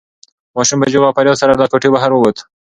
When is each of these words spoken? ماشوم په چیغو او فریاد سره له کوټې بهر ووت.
ماشوم 0.55 0.79
په 0.81 0.87
چیغو 0.91 1.07
او 1.09 1.15
فریاد 1.17 1.39
سره 1.41 1.57
له 1.59 1.65
کوټې 1.71 1.89
بهر 1.93 2.11
ووت. 2.13 2.37